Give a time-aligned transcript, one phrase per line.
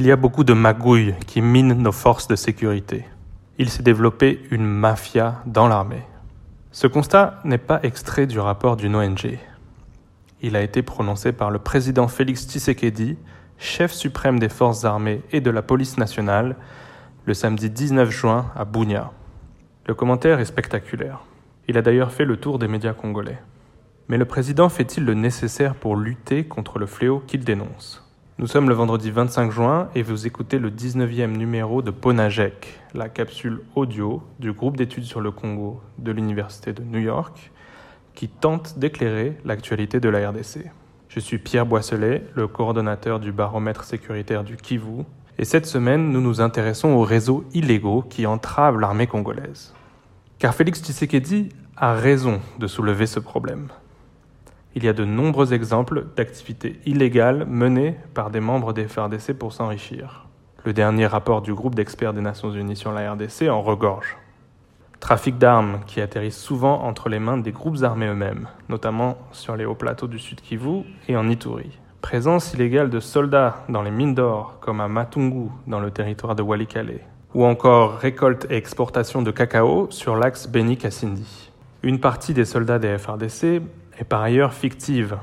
[0.00, 3.04] Il y a beaucoup de magouilles qui minent nos forces de sécurité.
[3.58, 6.04] Il s'est développé une mafia dans l'armée.
[6.70, 9.40] Ce constat n'est pas extrait du rapport d'une ONG.
[10.40, 13.18] Il a été prononcé par le président Félix Tshisekedi,
[13.58, 16.54] chef suprême des forces armées et de la police nationale,
[17.24, 19.10] le samedi 19 juin à Bounia.
[19.86, 21.24] Le commentaire est spectaculaire.
[21.66, 23.42] Il a d'ailleurs fait le tour des médias congolais.
[24.06, 28.07] Mais le président fait-il le nécessaire pour lutter contre le fléau qu'il dénonce?
[28.40, 33.08] Nous sommes le vendredi 25 juin et vous écoutez le 19e numéro de Ponajek, la
[33.08, 37.50] capsule audio du groupe d'études sur le Congo de l'Université de New York,
[38.14, 40.70] qui tente d'éclairer l'actualité de la RDC.
[41.08, 45.02] Je suis Pierre Boisselet, le coordonnateur du baromètre sécuritaire du Kivu,
[45.36, 49.74] et cette semaine, nous nous intéressons aux réseaux illégaux qui entravent l'armée congolaise.
[50.38, 53.66] Car Félix Tshisekedi a raison de soulever ce problème
[54.78, 59.52] il y a de nombreux exemples d'activités illégales menées par des membres des FRDC pour
[59.52, 60.26] s'enrichir.
[60.64, 64.16] Le dernier rapport du groupe d'experts des Nations Unies sur la RDC en regorge.
[65.00, 69.64] Trafic d'armes qui atterrissent souvent entre les mains des groupes armés eux-mêmes, notamment sur les
[69.64, 71.76] hauts plateaux du Sud Kivu et en Ituri.
[72.00, 76.42] Présence illégale de soldats dans les mines d'or, comme à Matungu, dans le territoire de
[76.42, 77.00] Walikale.
[77.34, 81.50] Ou encore récolte et exportation de cacao sur l'axe Beni-Kassindi.
[81.82, 83.60] Une partie des soldats des FRDC
[83.98, 85.18] est par ailleurs fictive.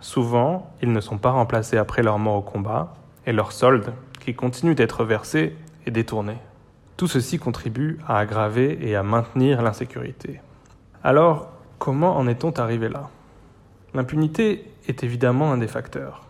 [0.00, 2.94] Souvent, ils ne sont pas remplacés après leur mort au combat,
[3.26, 6.34] et leur solde, qui continue d'être versé, est détourné.
[6.96, 10.40] Tout ceci contribue à aggraver et à maintenir l'insécurité.
[11.04, 13.08] Alors, comment en est-on arrivé là?
[13.94, 16.26] L'impunité est évidemment un des facteurs.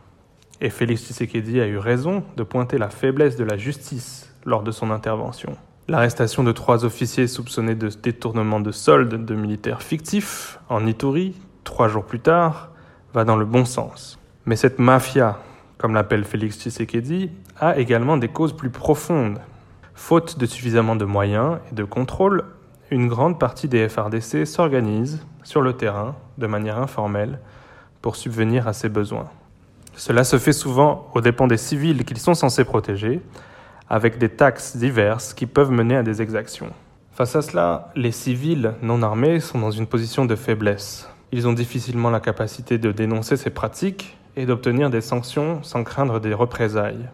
[0.61, 4.71] Et Félix Tshisekedi a eu raison de pointer la faiblesse de la justice lors de
[4.71, 5.57] son intervention.
[5.87, 11.35] L'arrestation de trois officiers soupçonnés de détournement de soldes de militaires fictifs en Ituri
[11.69, 12.71] trois jours plus tard,
[13.13, 14.19] va dans le bon sens.
[14.47, 15.39] Mais cette mafia,
[15.77, 17.31] comme l'appelle Félix Tshisekedi,
[17.61, 19.39] a également des causes plus profondes.
[19.95, 22.45] Faute de suffisamment de moyens et de contrôle,
[22.91, 27.39] une grande partie des FRDC s'organise sur le terrain de manière informelle
[28.01, 29.29] pour subvenir à ses besoins.
[29.95, 33.21] Cela se fait souvent aux dépens des civils qu'ils sont censés protéger,
[33.91, 36.71] avec des taxes diverses qui peuvent mener à des exactions.
[37.13, 41.11] Face à cela, les civils non armés sont dans une position de faiblesse.
[41.31, 46.21] Ils ont difficilement la capacité de dénoncer ces pratiques et d'obtenir des sanctions sans craindre
[46.21, 47.11] des représailles.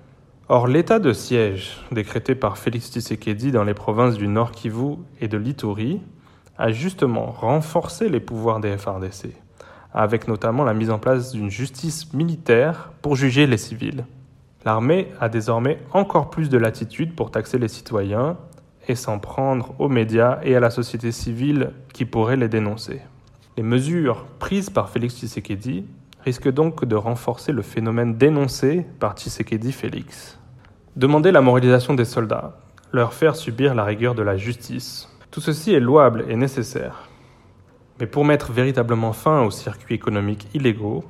[0.48, 5.26] Or, l'état de siège décrété par Félix Tshisekedi dans les provinces du Nord Kivu et
[5.26, 6.00] de l'Ituri
[6.58, 9.32] a justement renforcé les pouvoirs des FRDC,
[9.92, 14.04] avec notamment la mise en place d'une justice militaire pour juger les civils.
[14.64, 18.36] L'armée a désormais encore plus de latitude pour taxer les citoyens
[18.86, 23.00] et s'en prendre aux médias et à la société civile qui pourraient les dénoncer.
[23.56, 25.84] Les mesures prises par Félix Tshisekedi
[26.24, 30.40] risquent donc de renforcer le phénomène dénoncé par Tshisekedi Félix.
[30.96, 32.58] Demander la moralisation des soldats,
[32.92, 37.08] leur faire subir la rigueur de la justice, tout ceci est louable et nécessaire.
[38.00, 41.04] Mais pour mettre véritablement fin aux circuits économiques illégaux,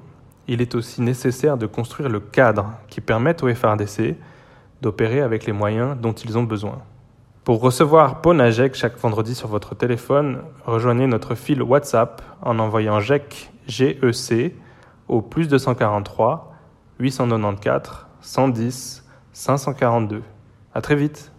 [0.46, 4.16] il est aussi nécessaire de construire le cadre qui permette aux FRDC
[4.82, 6.82] d'opérer avec les moyens dont ils ont besoin.
[7.44, 13.52] Pour recevoir Ponajek chaque vendredi sur votre téléphone, rejoignez notre fil WhatsApp en envoyant GEC,
[13.66, 14.54] GEC
[15.08, 16.54] au plus 243
[17.00, 20.22] 894 110 542.
[20.72, 21.33] À très vite